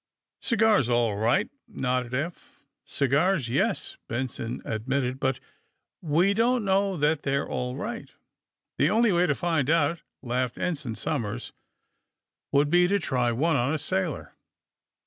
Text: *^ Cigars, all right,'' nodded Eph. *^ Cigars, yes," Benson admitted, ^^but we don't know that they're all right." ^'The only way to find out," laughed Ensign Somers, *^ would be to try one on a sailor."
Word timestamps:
*^ 0.41 0.43
Cigars, 0.43 0.89
all 0.89 1.15
right,'' 1.15 1.51
nodded 1.67 2.15
Eph. 2.15 2.59
*^ 2.87 2.89
Cigars, 2.91 3.49
yes," 3.49 3.97
Benson 4.07 4.59
admitted, 4.65 5.19
^^but 5.19 5.39
we 6.01 6.33
don't 6.33 6.65
know 6.65 6.97
that 6.97 7.21
they're 7.21 7.47
all 7.47 7.75
right." 7.75 8.11
^'The 8.79 8.89
only 8.89 9.11
way 9.11 9.27
to 9.27 9.35
find 9.35 9.69
out," 9.69 10.01
laughed 10.23 10.57
Ensign 10.57 10.95
Somers, 10.95 11.49
*^ 11.51 11.53
would 12.51 12.71
be 12.71 12.87
to 12.87 12.97
try 12.97 13.31
one 13.31 13.55
on 13.57 13.75
a 13.75 13.77
sailor." 13.77 14.33